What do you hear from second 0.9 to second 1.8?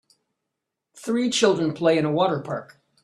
Three children